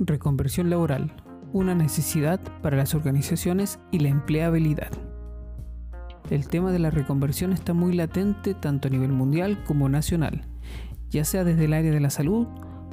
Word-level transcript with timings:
Reconversión 0.00 0.70
laboral, 0.70 1.12
una 1.52 1.74
necesidad 1.74 2.40
para 2.62 2.76
las 2.76 2.94
organizaciones 2.94 3.80
y 3.90 3.98
la 3.98 4.10
empleabilidad. 4.10 4.92
El 6.30 6.46
tema 6.46 6.70
de 6.70 6.78
la 6.78 6.90
reconversión 6.90 7.52
está 7.52 7.74
muy 7.74 7.94
latente 7.94 8.54
tanto 8.54 8.86
a 8.86 8.90
nivel 8.92 9.10
mundial 9.10 9.64
como 9.64 9.88
nacional, 9.88 10.42
ya 11.10 11.24
sea 11.24 11.42
desde 11.42 11.64
el 11.64 11.72
área 11.72 11.90
de 11.90 11.98
la 11.98 12.10
salud, 12.10 12.46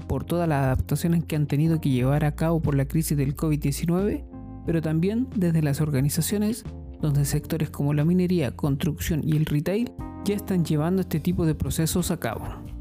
por 0.07 0.23
todas 0.23 0.49
las 0.49 0.63
adaptaciones 0.63 1.23
que 1.25 1.35
han 1.35 1.45
tenido 1.45 1.79
que 1.79 1.89
llevar 1.89 2.25
a 2.25 2.35
cabo 2.35 2.59
por 2.59 2.75
la 2.75 2.85
crisis 2.85 3.15
del 3.15 3.35
COVID-19, 3.35 4.25
pero 4.65 4.81
también 4.81 5.27
desde 5.35 5.61
las 5.61 5.81
organizaciones 5.81 6.65
donde 7.01 7.25
sectores 7.25 7.69
como 7.69 7.93
la 7.93 8.03
minería, 8.03 8.55
construcción 8.55 9.21
y 9.23 9.37
el 9.37 9.45
retail 9.45 9.91
ya 10.23 10.35
están 10.35 10.65
llevando 10.65 11.01
este 11.01 11.19
tipo 11.19 11.45
de 11.45 11.53
procesos 11.53 12.09
a 12.09 12.19
cabo. 12.19 12.74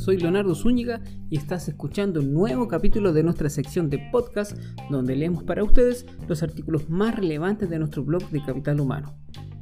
Soy 0.00 0.16
Leonardo 0.16 0.54
Zúñiga 0.54 1.02
y 1.28 1.36
estás 1.36 1.68
escuchando 1.68 2.20
un 2.20 2.32
nuevo 2.32 2.66
capítulo 2.68 3.12
de 3.12 3.22
nuestra 3.22 3.50
sección 3.50 3.90
de 3.90 3.98
podcast 4.10 4.56
donde 4.88 5.14
leemos 5.14 5.44
para 5.44 5.62
ustedes 5.62 6.06
los 6.26 6.42
artículos 6.42 6.88
más 6.88 7.14
relevantes 7.16 7.68
de 7.68 7.78
nuestro 7.78 8.02
blog 8.02 8.26
de 8.30 8.42
Capital 8.42 8.80
Humano. 8.80 9.14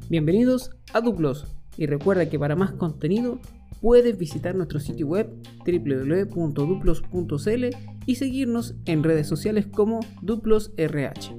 Bienvenidos 0.08 0.70
a 0.94 1.00
Duplos 1.00 1.44
y 1.76 1.86
recuerda 1.86 2.30
que 2.30 2.38
para 2.38 2.54
más 2.54 2.70
contenido 2.72 3.40
puedes 3.80 4.16
visitar 4.16 4.54
nuestro 4.54 4.78
sitio 4.78 5.08
web 5.08 5.28
www.duplos.cl 5.66 7.64
y 8.06 8.14
seguirnos 8.14 8.76
en 8.84 9.02
redes 9.02 9.26
sociales 9.26 9.66
como 9.66 9.98
DuplosRH. 10.22 11.37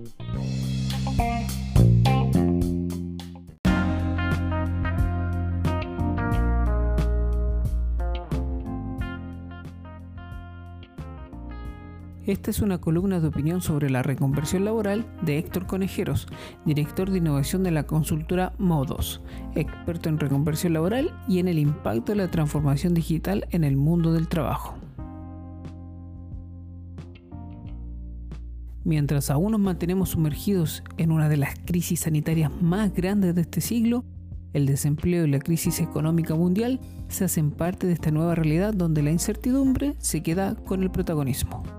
Esta 12.25 12.51
es 12.51 12.59
una 12.61 12.79
columna 12.79 13.19
de 13.19 13.27
opinión 13.27 13.61
sobre 13.61 13.89
la 13.89 14.03
reconversión 14.03 14.65
laboral 14.65 15.05
de 15.21 15.37
Héctor 15.37 15.65
Conejeros, 15.67 16.27
director 16.65 17.09
de 17.09 17.19
innovación 17.19 17.63
de 17.63 17.71
la 17.71 17.83
consultora 17.83 18.53
Modos, 18.57 19.21
experto 19.55 20.09
en 20.09 20.19
reconversión 20.19 20.73
laboral 20.73 21.17
y 21.27 21.39
en 21.39 21.47
el 21.47 21.57
impacto 21.57 22.11
de 22.11 22.17
la 22.17 22.29
transformación 22.29 22.93
digital 22.93 23.47
en 23.51 23.63
el 23.63 23.77
mundo 23.77 24.11
del 24.11 24.27
trabajo. 24.27 24.75
Mientras 28.83 29.29
aún 29.29 29.51
nos 29.51 29.61
mantenemos 29.61 30.09
sumergidos 30.09 30.83
en 30.97 31.11
una 31.11 31.29
de 31.29 31.37
las 31.37 31.55
crisis 31.65 32.01
sanitarias 32.01 32.51
más 32.61 32.93
grandes 32.93 33.33
de 33.35 33.41
este 33.41 33.61
siglo, 33.61 34.03
el 34.51 34.65
desempleo 34.65 35.25
y 35.25 35.29
la 35.29 35.39
crisis 35.39 35.79
económica 35.79 36.35
mundial 36.35 36.79
se 37.07 37.23
hacen 37.23 37.51
parte 37.51 37.87
de 37.87 37.93
esta 37.93 38.11
nueva 38.11 38.35
realidad 38.35 38.73
donde 38.73 39.03
la 39.03 39.11
incertidumbre 39.11 39.95
se 39.99 40.23
queda 40.23 40.55
con 40.55 40.81
el 40.81 40.89
protagonismo 40.89 41.78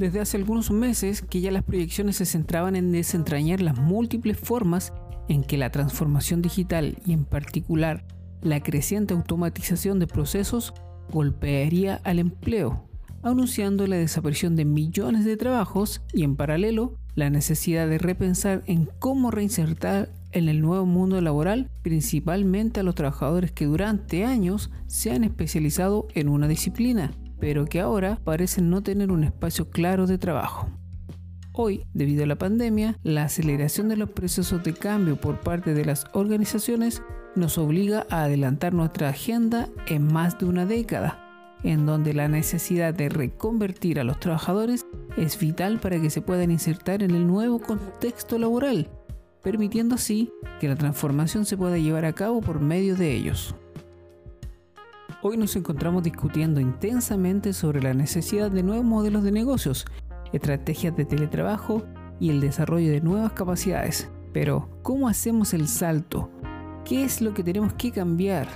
desde 0.00 0.20
hace 0.20 0.38
algunos 0.38 0.70
meses 0.70 1.20
que 1.20 1.42
ya 1.42 1.50
las 1.50 1.62
proyecciones 1.62 2.16
se 2.16 2.24
centraban 2.24 2.74
en 2.74 2.90
desentrañar 2.90 3.60
las 3.60 3.76
múltiples 3.76 4.38
formas 4.38 4.94
en 5.28 5.44
que 5.44 5.58
la 5.58 5.70
transformación 5.70 6.40
digital 6.40 6.96
y 7.04 7.12
en 7.12 7.26
particular 7.26 8.06
la 8.40 8.62
creciente 8.62 9.12
automatización 9.12 9.98
de 9.98 10.06
procesos 10.06 10.72
golpearía 11.12 12.00
al 12.02 12.18
empleo, 12.18 12.88
anunciando 13.22 13.86
la 13.86 13.96
desaparición 13.96 14.56
de 14.56 14.64
millones 14.64 15.26
de 15.26 15.36
trabajos 15.36 16.00
y 16.14 16.24
en 16.24 16.34
paralelo 16.34 16.94
la 17.14 17.28
necesidad 17.28 17.86
de 17.86 17.98
repensar 17.98 18.62
en 18.64 18.88
cómo 18.98 19.30
reinsertar 19.30 20.10
en 20.32 20.48
el 20.48 20.62
nuevo 20.62 20.86
mundo 20.86 21.20
laboral 21.20 21.68
principalmente 21.82 22.80
a 22.80 22.84
los 22.84 22.94
trabajadores 22.94 23.52
que 23.52 23.66
durante 23.66 24.24
años 24.24 24.70
se 24.86 25.10
han 25.10 25.24
especializado 25.24 26.08
en 26.14 26.30
una 26.30 26.48
disciplina 26.48 27.12
pero 27.40 27.64
que 27.64 27.80
ahora 27.80 28.20
parecen 28.22 28.70
no 28.70 28.82
tener 28.82 29.10
un 29.10 29.24
espacio 29.24 29.70
claro 29.70 30.06
de 30.06 30.18
trabajo. 30.18 30.68
Hoy, 31.52 31.84
debido 31.92 32.22
a 32.24 32.26
la 32.26 32.36
pandemia, 32.36 32.96
la 33.02 33.24
aceleración 33.24 33.88
de 33.88 33.96
los 33.96 34.10
procesos 34.10 34.62
de 34.62 34.72
cambio 34.72 35.20
por 35.20 35.40
parte 35.40 35.74
de 35.74 35.84
las 35.84 36.06
organizaciones 36.12 37.02
nos 37.34 37.58
obliga 37.58 38.06
a 38.08 38.24
adelantar 38.24 38.72
nuestra 38.72 39.08
agenda 39.08 39.68
en 39.86 40.12
más 40.12 40.38
de 40.38 40.46
una 40.46 40.64
década, 40.64 41.18
en 41.64 41.86
donde 41.86 42.14
la 42.14 42.28
necesidad 42.28 42.94
de 42.94 43.08
reconvertir 43.08 43.98
a 43.98 44.04
los 44.04 44.20
trabajadores 44.20 44.86
es 45.16 45.38
vital 45.38 45.80
para 45.80 46.00
que 46.00 46.10
se 46.10 46.22
puedan 46.22 46.50
insertar 46.50 47.02
en 47.02 47.12
el 47.12 47.26
nuevo 47.26 47.58
contexto 47.58 48.38
laboral, 48.38 48.88
permitiendo 49.42 49.96
así 49.96 50.30
que 50.60 50.68
la 50.68 50.76
transformación 50.76 51.44
se 51.44 51.56
pueda 51.56 51.78
llevar 51.78 52.04
a 52.04 52.12
cabo 52.12 52.40
por 52.40 52.60
medio 52.60 52.94
de 52.94 53.12
ellos. 53.12 53.54
Hoy 55.22 55.36
nos 55.36 55.54
encontramos 55.54 56.02
discutiendo 56.02 56.60
intensamente 56.60 57.52
sobre 57.52 57.82
la 57.82 57.92
necesidad 57.92 58.50
de 58.50 58.62
nuevos 58.62 58.86
modelos 58.86 59.22
de 59.22 59.30
negocios, 59.30 59.84
estrategias 60.32 60.96
de 60.96 61.04
teletrabajo 61.04 61.82
y 62.18 62.30
el 62.30 62.40
desarrollo 62.40 62.90
de 62.90 63.02
nuevas 63.02 63.32
capacidades. 63.32 64.10
Pero, 64.32 64.70
¿cómo 64.80 65.08
hacemos 65.08 65.52
el 65.52 65.68
salto? 65.68 66.30
¿Qué 66.86 67.04
es 67.04 67.20
lo 67.20 67.34
que 67.34 67.44
tenemos 67.44 67.74
que 67.74 67.90
cambiar? 67.90 68.48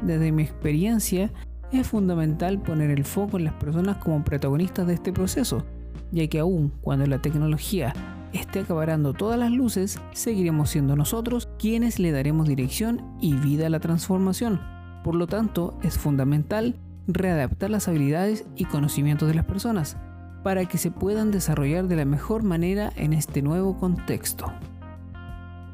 Desde 0.00 0.30
mi 0.30 0.44
experiencia, 0.44 1.32
es 1.72 1.88
fundamental 1.88 2.62
poner 2.62 2.90
el 2.90 3.04
foco 3.04 3.38
en 3.38 3.44
las 3.46 3.54
personas 3.54 3.96
como 3.96 4.22
protagonistas 4.22 4.86
de 4.86 4.94
este 4.94 5.12
proceso, 5.12 5.64
ya 6.12 6.28
que 6.28 6.38
aún 6.38 6.72
cuando 6.82 7.04
la 7.06 7.20
tecnología 7.20 7.92
esté 8.32 8.60
acaparando 8.60 9.12
todas 9.12 9.40
las 9.40 9.50
luces, 9.50 9.98
seguiremos 10.12 10.70
siendo 10.70 10.94
nosotros 10.94 11.48
quienes 11.58 11.98
le 11.98 12.12
daremos 12.12 12.46
dirección 12.46 13.02
y 13.20 13.34
vida 13.34 13.66
a 13.66 13.70
la 13.70 13.80
transformación. 13.80 14.75
Por 15.06 15.14
lo 15.14 15.28
tanto, 15.28 15.78
es 15.84 15.96
fundamental 15.96 16.74
readaptar 17.06 17.70
las 17.70 17.86
habilidades 17.86 18.44
y 18.56 18.64
conocimientos 18.64 19.28
de 19.28 19.34
las 19.34 19.44
personas 19.44 19.96
para 20.42 20.64
que 20.64 20.78
se 20.78 20.90
puedan 20.90 21.30
desarrollar 21.30 21.86
de 21.86 21.94
la 21.94 22.04
mejor 22.04 22.42
manera 22.42 22.92
en 22.96 23.12
este 23.12 23.40
nuevo 23.40 23.78
contexto. 23.78 24.52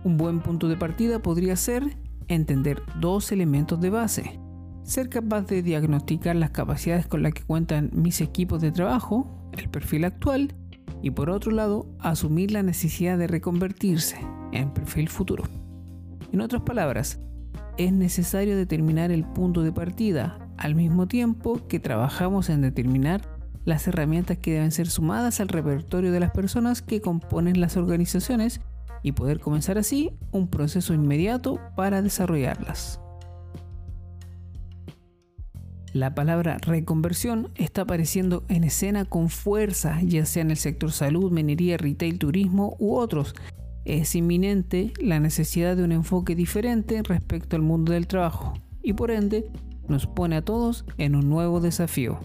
Un 0.04 0.19
buen 0.19 0.41
punto 0.41 0.69
de 0.69 0.76
partida 0.76 1.21
podría 1.21 1.56
ser 1.56 1.97
entender 2.28 2.82
dos 3.00 3.32
elementos 3.32 3.81
de 3.81 3.88
base. 3.88 4.38
Ser 4.82 5.09
capaz 5.09 5.47
de 5.47 5.62
diagnosticar 5.62 6.37
las 6.37 6.50
capacidades 6.50 7.06
con 7.06 7.22
las 7.22 7.32
que 7.32 7.44
cuentan 7.44 7.88
mis 7.94 8.21
equipos 8.21 8.60
de 8.60 8.71
trabajo, 8.71 9.48
el 9.56 9.71
perfil 9.71 10.04
actual, 10.04 10.54
y 11.00 11.10
por 11.10 11.31
otro 11.31 11.53
lado, 11.53 11.87
asumir 12.00 12.50
la 12.50 12.62
necesidad 12.62 13.16
de 13.16 13.28
reconvertirse 13.28 14.19
en 14.53 14.75
perfil 14.75 15.09
futuro. 15.09 15.44
En 16.32 16.42
otras 16.42 16.60
palabras, 16.60 17.19
es 17.77 17.93
necesario 17.93 18.56
determinar 18.56 19.10
el 19.10 19.25
punto 19.25 19.62
de 19.62 19.72
partida, 19.72 20.49
al 20.56 20.75
mismo 20.75 21.09
tiempo 21.09 21.66
que 21.69 21.81
trabajamos 21.81 22.49
en 22.50 22.60
determinar 22.60 23.22
las 23.65 23.87
herramientas 23.87 24.38
que 24.38 24.55
deben 24.55 24.72
ser 24.72 24.88
sumadas 24.88 25.41
al 25.41 25.49
repertorio 25.49 26.12
de 26.12 26.21
las 26.21 26.33
personas 26.33 26.83
que 26.83 27.00
componen 27.00 27.60
las 27.60 27.77
organizaciones 27.77 28.60
y 29.03 29.12
poder 29.12 29.41
comenzar 29.41 29.78
así 29.78 30.10
un 30.31 30.49
proceso 30.49 30.94
inmediato 30.94 31.60
para 31.77 32.03
desarrollarlas. 32.03 33.00
La 35.93 36.15
palabra 36.15 36.56
reconversión 36.59 37.50
está 37.54 37.83
apareciendo 37.83 38.44
en 38.49 38.65
escena 38.65 39.04
con 39.04 39.28
fuerza, 39.28 40.00
ya 40.03 40.25
sea 40.25 40.41
en 40.41 40.50
el 40.50 40.56
sector 40.56 40.91
salud, 40.91 41.31
minería, 41.31 41.77
retail, 41.77 42.19
turismo 42.19 42.77
u 42.78 42.94
otros, 42.94 43.34
es 43.84 44.15
inminente 44.15 44.93
la 45.00 45.20
necesidad 45.20 45.76
de 45.76 45.84
un 45.84 45.93
enfoque 45.93 46.34
diferente 46.34 47.03
respecto 47.03 47.56
al 47.56 47.62
mundo 47.62 47.93
del 47.93 48.06
trabajo 48.06 48.54
y 48.82 48.93
por 48.93 49.10
ende 49.10 49.50
nos 49.89 50.07
pone 50.07 50.36
a 50.36 50.45
todos 50.45 50.84
en 50.98 51.16
un 51.16 51.28
nuevo 51.28 51.60
desafío, 51.60 52.21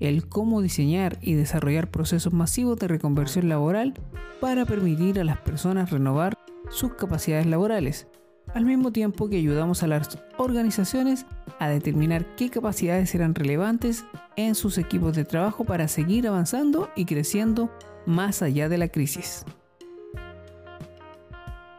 el 0.00 0.28
cómo 0.28 0.62
diseñar 0.62 1.18
y 1.20 1.34
desarrollar 1.34 1.90
procesos 1.90 2.32
masivos 2.32 2.78
de 2.78 2.88
reconversión 2.88 3.48
laboral 3.48 3.94
para 4.40 4.64
permitir 4.66 5.18
a 5.18 5.24
las 5.24 5.38
personas 5.38 5.90
renovar 5.90 6.36
sus 6.70 6.94
capacidades 6.94 7.46
laborales, 7.46 8.06
al 8.54 8.64
mismo 8.64 8.92
tiempo 8.92 9.28
que 9.28 9.36
ayudamos 9.36 9.82
a 9.82 9.86
las 9.86 10.18
organizaciones 10.36 11.26
a 11.58 11.68
determinar 11.68 12.36
qué 12.36 12.50
capacidades 12.50 13.10
serán 13.10 13.34
relevantes 13.34 14.04
en 14.36 14.54
sus 14.54 14.78
equipos 14.78 15.16
de 15.16 15.24
trabajo 15.24 15.64
para 15.64 15.88
seguir 15.88 16.28
avanzando 16.28 16.88
y 16.94 17.04
creciendo 17.04 17.70
más 18.06 18.42
allá 18.42 18.68
de 18.68 18.78
la 18.78 18.88
crisis. 18.88 19.44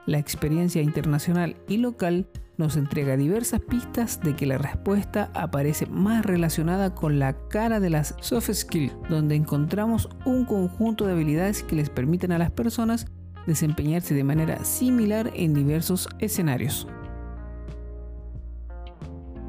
La 0.09 0.17
experiencia 0.17 0.81
internacional 0.81 1.56
y 1.67 1.77
local 1.77 2.27
nos 2.57 2.77
entrega 2.77 3.15
diversas 3.15 3.61
pistas 3.61 4.19
de 4.19 4.35
que 4.35 4.47
la 4.47 4.57
respuesta 4.57 5.29
aparece 5.35 5.85
más 5.85 6.25
relacionada 6.25 6.95
con 6.95 7.19
la 7.19 7.38
cara 7.50 7.79
de 7.79 7.91
las 7.91 8.15
soft 8.19 8.51
skills, 8.51 8.91
donde 9.07 9.35
encontramos 9.35 10.09
un 10.25 10.45
conjunto 10.45 11.06
de 11.06 11.11
habilidades 11.11 11.61
que 11.61 11.75
les 11.75 11.91
permiten 11.91 12.31
a 12.31 12.39
las 12.39 12.50
personas 12.50 13.06
desempeñarse 13.45 14.15
de 14.15 14.23
manera 14.23 14.65
similar 14.65 15.29
en 15.35 15.53
diversos 15.53 16.09
escenarios. 16.17 16.88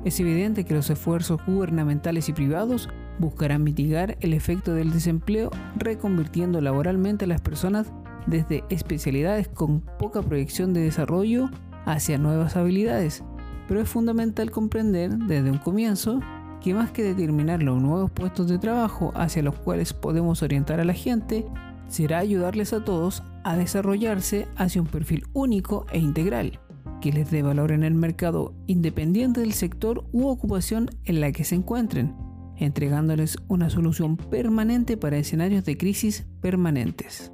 Es 0.04 0.20
evidente 0.20 0.66
que 0.66 0.74
los 0.74 0.90
esfuerzos 0.90 1.40
gubernamentales 1.46 2.28
y 2.28 2.34
privados 2.34 2.90
buscarán 3.18 3.64
mitigar 3.64 4.18
el 4.20 4.34
efecto 4.34 4.74
del 4.74 4.92
desempleo 4.92 5.50
reconvirtiendo 5.76 6.60
laboralmente 6.60 7.24
a 7.24 7.28
las 7.28 7.40
personas 7.40 7.90
desde 8.26 8.64
especialidades 8.70 9.49
con 9.49 9.81
poca 9.99 10.22
proyección 10.22 10.72
de 10.72 10.81
desarrollo 10.81 11.50
hacia 11.84 12.19
nuevas 12.19 12.56
habilidades, 12.56 13.25
pero 13.69 13.81
es 13.81 13.88
fundamental 13.88 14.50
comprender 14.50 15.17
desde 15.17 15.50
un 15.50 15.58
comienzo 15.58 16.20
que 16.61 16.75
más 16.75 16.90
que 16.90 17.02
determinar 17.02 17.62
los 17.62 17.81
nuevos 17.81 18.11
puestos 18.11 18.49
de 18.49 18.58
trabajo 18.58 19.12
hacia 19.14 19.43
los 19.43 19.55
cuales 19.55 19.93
podemos 19.93 20.43
orientar 20.43 20.81
a 20.81 20.84
la 20.84 20.93
gente, 20.93 21.46
será 21.88 22.19
ayudarles 22.19 22.72
a 22.72 22.84
todos 22.84 23.22
a 23.44 23.56
desarrollarse 23.56 24.46
hacia 24.56 24.82
un 24.82 24.88
perfil 24.88 25.25
único 25.32 25.87
e 25.93 25.99
integral, 25.99 26.61
que 27.00 27.12
les 27.12 27.31
dé 27.31 27.43
valor 27.43 27.72
en 27.72 27.82
el 27.82 27.94
mercado 27.94 28.55
independiente 28.67 29.40
del 29.40 29.55
sector 29.55 30.05
u 30.12 30.28
ocupación 30.28 30.90
en 31.05 31.20
la 31.20 31.32
que 31.32 31.44
se 31.44 31.55
encuentren, 31.55 32.14
entregándoles 32.56 33.38
una 33.49 33.70
solución 33.70 34.17
permanente 34.17 34.96
para 34.96 35.17
escenarios 35.17 35.64
de 35.64 35.78
crisis 35.78 36.26
permanentes. 36.40 37.32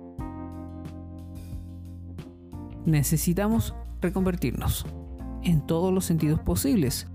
Necesitamos 2.86 3.74
reconvertirnos 4.00 4.86
en 5.42 5.66
todos 5.66 5.92
los 5.92 6.04
sentidos 6.04 6.38
posibles. 6.38 7.08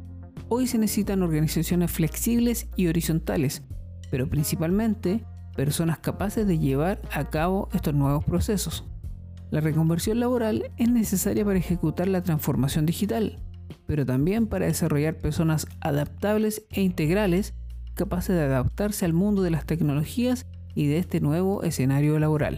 Hoy 0.50 0.68
se 0.68 0.78
necesitan 0.78 1.24
organizaciones 1.24 1.92
flexibles 1.92 2.68
y 2.76 2.88
horizontales, 2.88 3.64
pero 4.10 4.30
principalmente 4.30 5.24
personas 5.56 6.00
capaces 6.00 6.46
de 6.46 6.60
llevar 6.60 7.02
a 7.14 7.30
cabo 7.30 7.70
estos 7.74 7.94
nuevos 7.94 8.26
procesos. 8.26 8.84
La 9.50 9.62
reconversión 9.62 10.20
laboral 10.20 10.72
es 10.76 10.92
necesaria 10.92 11.46
para 11.46 11.60
ejecutar 11.60 12.10
la 12.10 12.22
transformación 12.22 12.86
digital, 12.86 13.42
pero 13.88 14.06
también 14.06 14.48
para 14.48 14.66
desarrollar 14.66 15.20
personas 15.20 15.68
adaptables 15.80 16.66
e 16.70 16.82
integrales 16.82 17.54
capaces 17.94 18.36
de 18.36 18.44
adaptarse 18.44 19.06
al 19.06 19.14
mundo 19.14 19.42
de 19.42 19.52
las 19.52 19.66
tecnologías 19.66 20.48
y 20.76 20.88
de 20.88 20.98
este 20.98 21.22
nuevo 21.22 21.64
escenario 21.64 22.20
laboral. 22.20 22.58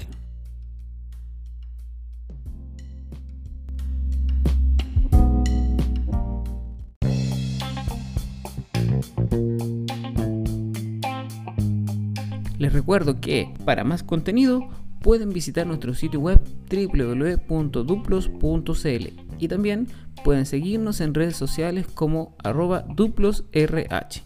Les 12.63 12.71
recuerdo 12.71 13.19
que 13.19 13.53
para 13.65 13.83
más 13.83 14.03
contenido 14.03 14.69
pueden 15.01 15.31
visitar 15.31 15.67
nuestro 15.67 15.93
sitio 15.93 16.21
web 16.21 16.39
www.duplos.cl 16.71 19.07
y 19.37 19.47
también 19.49 19.89
pueden 20.23 20.45
seguirnos 20.45 21.01
en 21.01 21.13
redes 21.13 21.35
sociales 21.35 21.85
como 21.93 22.37
arroba 22.41 22.85
duplosrh. 22.87 24.23